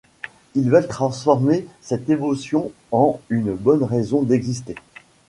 [0.55, 4.73] Ils veulent transformer cette émotion en une bonne raison d'exister.